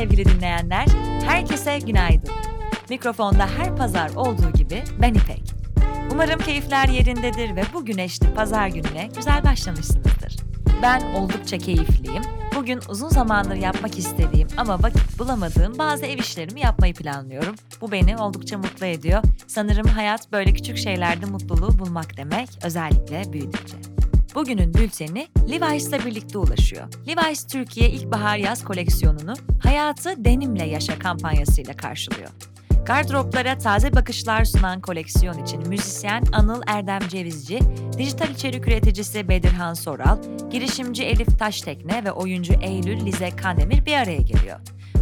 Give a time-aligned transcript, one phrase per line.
[0.00, 0.86] sevgili dinleyenler,
[1.26, 2.30] herkese günaydın.
[2.90, 5.54] Mikrofonda her pazar olduğu gibi ben İpek.
[6.12, 10.36] Umarım keyifler yerindedir ve bu güneşli pazar gününe güzel başlamışsınızdır.
[10.82, 12.22] Ben oldukça keyifliyim.
[12.56, 17.54] Bugün uzun zamandır yapmak istediğim ama vakit bulamadığım bazı ev işlerimi yapmayı planlıyorum.
[17.80, 19.22] Bu beni oldukça mutlu ediyor.
[19.46, 23.76] Sanırım hayat böyle küçük şeylerde mutluluğu bulmak demek, özellikle büyüdükçe.
[24.34, 26.86] Bugünün bülteni Levi's'la birlikte ulaşıyor.
[27.08, 32.28] Levi's Türkiye İlkbahar Yaz koleksiyonunu Hayatı Denimle Yaşa kampanyasıyla karşılıyor.
[32.86, 37.60] Gardroplara taze bakışlar sunan koleksiyon için müzisyen Anıl Erdem Cevizci,
[37.98, 40.18] dijital içerik üreticisi Bedirhan Soral,
[40.50, 44.60] girişimci Elif Taştekne ve oyuncu Eylül Lize Kandemir bir araya geliyor.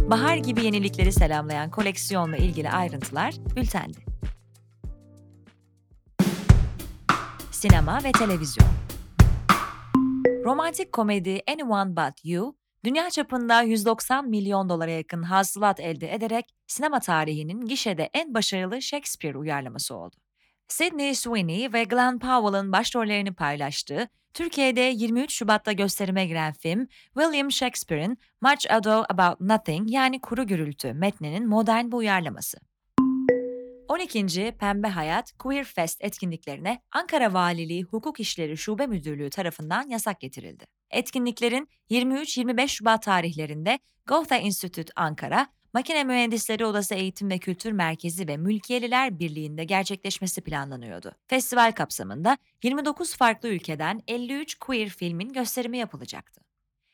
[0.09, 3.99] Bahar gibi yenilikleri selamlayan koleksiyonla ilgili ayrıntılar bültende.
[7.51, 8.67] Sinema ve televizyon
[10.45, 16.99] Romantik komedi Anyone But You, dünya çapında 190 milyon dolara yakın hasılat elde ederek sinema
[16.99, 20.15] tarihinin gişede en başarılı Shakespeare uyarlaması oldu.
[20.67, 28.17] Sydney Sweeney ve Glenn Powell'ın başrollerini paylaştığı, Türkiye'de 23 Şubat'ta gösterime giren film, William Shakespeare'in
[28.41, 32.68] Much Ado About Nothing yani Kuru Gürültü metninin modern bir uyarlaması.
[33.89, 34.51] 12.
[34.59, 40.65] Pembe Hayat Queer Fest etkinliklerine Ankara Valiliği Hukuk İşleri Şube Müdürlüğü tarafından yasak getirildi.
[40.91, 48.37] Etkinliklerin 23-25 Şubat tarihlerinde Gotha Institute Ankara, Makine Mühendisleri Odası Eğitim ve Kültür Merkezi ve
[48.37, 51.11] Mülkiyeliler Birliği'nde gerçekleşmesi planlanıyordu.
[51.27, 56.41] Festival kapsamında 29 farklı ülkeden 53 queer filmin gösterimi yapılacaktı.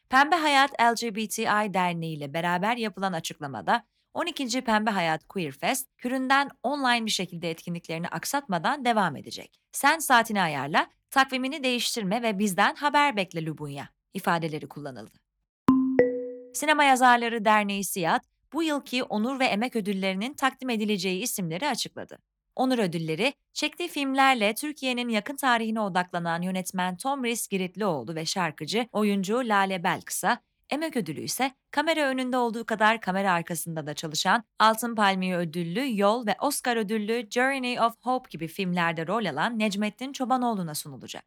[0.10, 3.84] Pembe Hayat LGBTI Derneği ile beraber yapılan açıklamada
[4.16, 4.62] 12.
[4.62, 9.60] Pembe Hayat Queer Fest, küründen online bir şekilde etkinliklerini aksatmadan devam edecek.
[9.72, 15.18] Sen saatini ayarla, takvimini değiştirme ve bizden haber bekle Lubunya ifadeleri kullanıldı.
[16.54, 18.24] Sinema Yazarları Derneği SİAD,
[18.54, 22.18] bu yılki onur ve emek ödüllerinin takdim edileceği isimleri açıkladı.
[22.56, 29.84] Onur ödülleri, çektiği filmlerle Türkiye'nin yakın tarihine odaklanan yönetmen Tomris Giritlioğlu ve şarkıcı, oyuncu Lale
[29.84, 30.40] Belkıs'a,
[30.70, 36.28] Emek ödülü ise kamera önünde olduğu kadar kamera arkasında da çalışan Altın Palmiye ödüllü Yol
[36.28, 41.26] ve Oscar ödüllü Journey of Hope gibi filmlerde rol alan Necmettin Çobanoğlu'na sunulacak.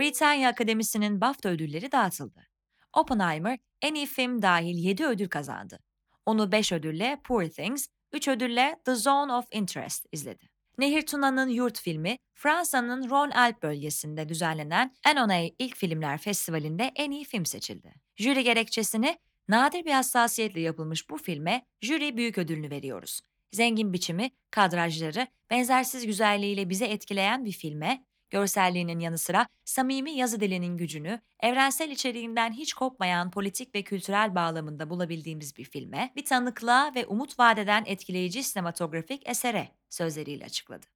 [0.00, 2.46] Britanya Akademisi'nin BAFTA ödülleri dağıtıldı.
[2.92, 5.78] Oppenheimer en iyi film dahil 7 ödül kazandı.
[6.26, 10.48] Onu 5 ödülle Poor Things, 3 ödülle The Zone of Interest izledi.
[10.78, 17.46] Nehir Tuna'nın Yurt filmi, Fransa'nın Rhône-Alpes bölgesinde düzenlenen Annonay İlk Filmler Festivali'nde en iyi film
[17.46, 18.03] seçildi.
[18.16, 23.20] Jüri gerekçesini, nadir bir hassasiyetle yapılmış bu filme jüri büyük ödülünü veriyoruz.
[23.52, 30.76] Zengin biçimi, kadrajları, benzersiz güzelliğiyle bize etkileyen bir filme, görselliğinin yanı sıra samimi yazı dilinin
[30.76, 37.06] gücünü, evrensel içeriğinden hiç kopmayan politik ve kültürel bağlamında bulabildiğimiz bir filme, bir tanıklığa ve
[37.06, 40.86] umut vadeden etkileyici sinematografik esere sözleriyle açıkladı.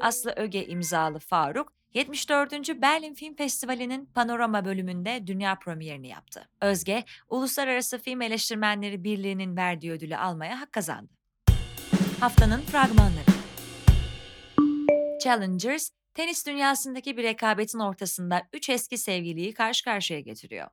[0.00, 2.82] Aslı Öge imzalı Faruk, 74.
[2.82, 6.48] Berlin Film Festivali'nin Panorama bölümünde dünya premierini yaptı.
[6.60, 11.12] Özge, Uluslararası Film Eleştirmenleri Birliği'nin verdiği ödülü almaya hak kazandı.
[12.20, 13.24] Haftanın fragmanları
[15.22, 20.68] Challengers, tenis dünyasındaki bir rekabetin ortasında üç eski sevgiliyi karşı karşıya getiriyor.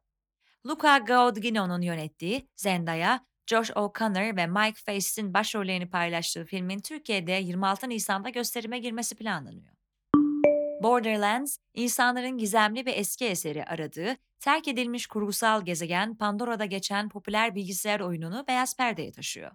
[0.66, 8.30] Luca Guadagnino'nun yönettiği Zendaya, Josh O'Connor ve Mike Face'in başrollerini paylaştığı filmin Türkiye'de 26 Nisan'da
[8.30, 9.77] gösterime girmesi planlanıyor.
[10.82, 18.00] Borderlands, insanların gizemli ve eski eseri aradığı, terk edilmiş kurgusal gezegen Pandora'da geçen popüler bilgisayar
[18.00, 19.52] oyununu beyaz perdeye taşıyor.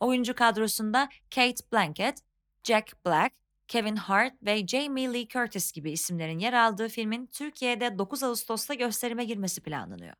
[0.00, 2.18] Oyuncu kadrosunda Kate Blanchett,
[2.64, 3.34] Jack Black,
[3.68, 9.24] Kevin Hart ve Jamie Lee Curtis gibi isimlerin yer aldığı filmin Türkiye'de 9 Ağustos'ta gösterime
[9.24, 10.14] girmesi planlanıyor.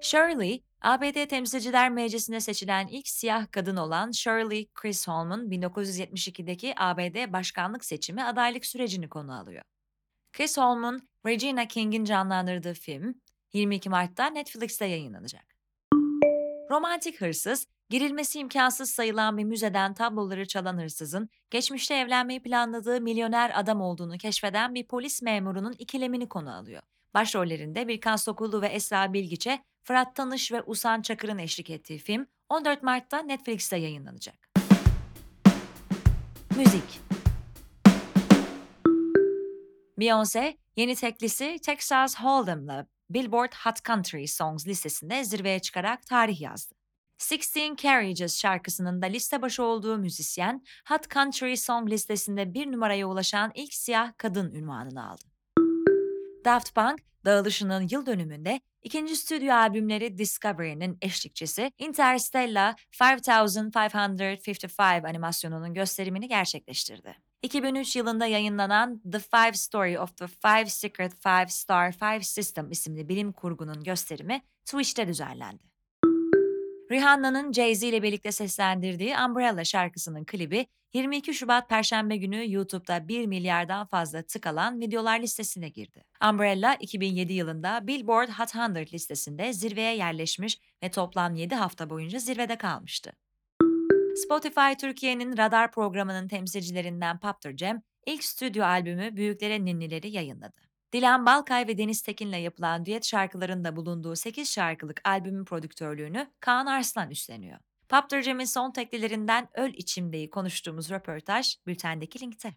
[0.00, 8.24] Shirley, ABD Temsilciler Meclisi'ne seçilen ilk siyah kadın olan Shirley Chisholm'un 1972'deki ABD başkanlık seçimi
[8.24, 9.62] adaylık sürecini konu alıyor.
[10.32, 13.14] Chisholm'un Regina King'in canlandırdığı film
[13.52, 15.44] 22 Mart'ta Netflix'te yayınlanacak.
[16.70, 23.80] Romantik hırsız, girilmesi imkansız sayılan bir müzeden tabloları çalan hırsızın geçmişte evlenmeyi planladığı milyoner adam
[23.80, 26.82] olduğunu keşfeden bir polis memurunun ikilemini konu alıyor.
[27.14, 32.82] Başrollerinde Birkan Sokullu ve Esra Bilgiç'e Fırat Tanış ve Usan Çakır'ın eşlik ettiği film 14
[32.82, 34.48] Mart'ta Netflix'te yayınlanacak.
[36.56, 37.00] Müzik
[39.98, 46.74] Beyoncé, yeni teklisi Texas Hold'em'la Billboard Hot Country Songs listesinde zirveye çıkarak tarih yazdı.
[47.18, 53.52] Sixteen Carriages şarkısının da liste başı olduğu müzisyen, Hot Country Song listesinde bir numaraya ulaşan
[53.54, 55.37] ilk siyah kadın ünvanını aldı.
[56.44, 67.14] Daft Punk, dağılışının yıl dönümünde İkinci stüdyo albümleri Discovery'nin eşlikçisi Interstellar 5555 animasyonunun gösterimini gerçekleştirdi.
[67.42, 73.08] 2003 yılında yayınlanan The Five Story of the Five Secret Five Star Five System isimli
[73.08, 75.67] bilim kurgunun gösterimi Twitch'te düzenlendi.
[76.90, 83.86] Rihanna'nın Jay-Z ile birlikte seslendirdiği Umbrella şarkısının klibi 22 Şubat Perşembe günü YouTube'da 1 milyardan
[83.86, 86.04] fazla tık alan videolar listesine girdi.
[86.30, 92.58] Umbrella 2007 yılında Billboard Hot 100 listesinde zirveye yerleşmiş ve toplam 7 hafta boyunca zirvede
[92.58, 93.12] kalmıştı.
[94.16, 100.67] Spotify Türkiye'nin radar programının temsilcilerinden Paptır Cem, ilk stüdyo albümü Büyüklere Ninnileri yayınladı.
[100.92, 107.10] Dilan Balkay ve Deniz Tekin'le yapılan düet şarkılarında bulunduğu 8 şarkılık albümün prodüktörlüğünü Kaan Arslan
[107.10, 107.58] üstleniyor.
[107.88, 112.54] Paptır Cem'in son teklilerinden Öl İçimde'yi konuştuğumuz röportaj bültendeki linkte.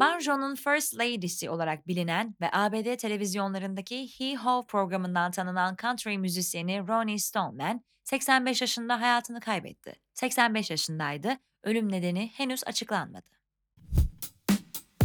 [0.00, 7.18] Banjo'nun First Lady'si olarak bilinen ve ABD televizyonlarındaki He Ho programından tanınan country müzisyeni Ronnie
[7.18, 9.94] Stoneman, 85 yaşında hayatını kaybetti.
[10.14, 13.26] 85 yaşındaydı, ölüm nedeni henüz açıklanmadı.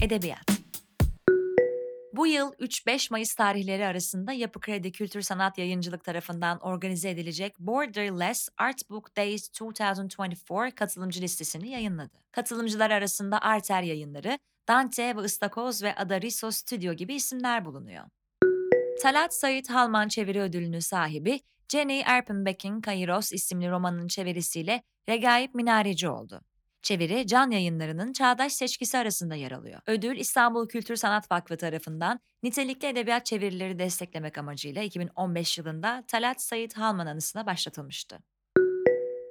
[0.02, 0.55] Edebiyat
[2.16, 8.50] bu yıl 3-5 Mayıs tarihleri arasında Yapı Kredi Kültür Sanat Yayıncılık tarafından organize edilecek Borderless
[8.58, 12.22] Art Book Days 2024 katılımcı listesini yayınladı.
[12.32, 18.06] Katılımcılar arasında Arter Yayınları, Dante ve Istakoz ve Adariso Studio gibi isimler bulunuyor.
[19.02, 21.40] Talat Sayit Halman çeviri ödülünün sahibi
[21.70, 26.42] Jenny Erpenbeck'in Kairos isimli romanın çevirisiyle Regaip Minareci oldu.
[26.86, 29.82] Çeviri Can Yayınları'nın çağdaş seçkisi arasında yer alıyor.
[29.88, 36.78] Ödül İstanbul Kültür Sanat Vakfı tarafından nitelikli edebiyat çevirileri desteklemek amacıyla 2015 yılında Talat Sayit
[36.78, 38.20] Halman anısına başlatılmıştı.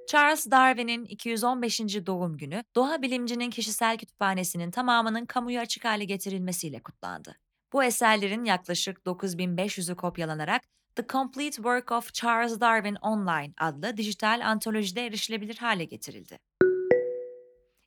[0.08, 1.80] Charles Darwin'in 215.
[2.06, 7.36] doğum günü, doğa bilimcinin kişisel kütüphanesinin tamamının kamuya açık hale getirilmesiyle kutlandı.
[7.72, 10.62] Bu eserlerin yaklaşık 9500'ü kopyalanarak
[10.96, 16.38] The Complete Work of Charles Darwin Online adlı dijital antolojide erişilebilir hale getirildi.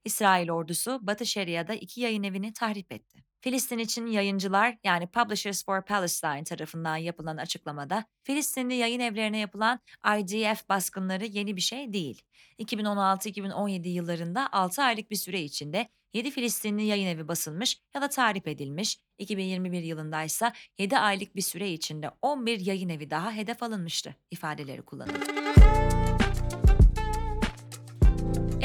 [0.07, 3.23] İsrail ordusu Batı Şeria'da iki yayın evini tahrip etti.
[3.41, 9.79] Filistin için yayıncılar yani Publishers for Palestine tarafından yapılan açıklamada Filistinli yayın evlerine yapılan
[10.19, 12.21] IDF baskınları yeni bir şey değil.
[12.59, 18.47] 2016-2017 yıllarında 6 aylık bir süre içinde 7 Filistinli yayın evi basılmış ya da tahrip
[18.47, 24.15] edilmiş, 2021 yılında ise 7 aylık bir süre içinde 11 yayın evi daha hedef alınmıştı
[24.31, 25.36] ifadeleri kullanıldı.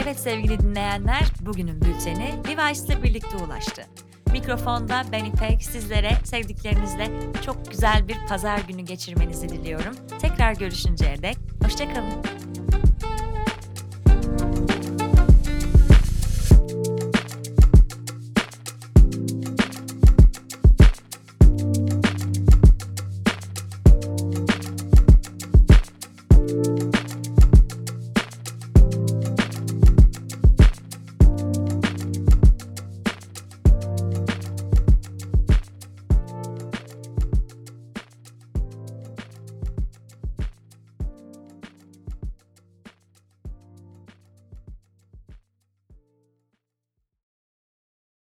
[0.05, 3.83] Evet sevgili dinleyenler, bugünün bülteni Levi's ile birlikte ulaştı.
[4.33, 7.09] Mikrofonda ben İpek, sizlere sevdiklerinizle
[7.45, 9.97] çok güzel bir pazar günü geçirmenizi diliyorum.
[10.21, 12.42] Tekrar görüşünceye dek, hoşçakalın.